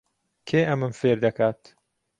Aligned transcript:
کێ 0.47 0.59
ئەمەم 0.67 0.93
فێر 0.99 1.17
دەکات؟ 1.25 1.61